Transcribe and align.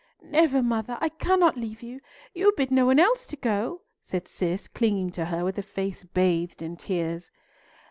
"Never, 0.23 0.63
mother, 0.63 0.97
I 0.99 1.09
cannot 1.09 1.57
leave 1.59 1.83
you. 1.83 2.01
You 2.33 2.53
bid 2.57 2.71
no 2.71 2.87
one 2.87 2.97
else 2.97 3.27
to 3.27 3.35
go!" 3.35 3.83
said 4.01 4.27
Cis, 4.27 4.67
clinging 4.67 5.11
to 5.11 5.25
her 5.25 5.45
with 5.45 5.59
a 5.59 5.61
face 5.61 6.03
bathed 6.03 6.63
in 6.63 6.75
tears. 6.75 7.29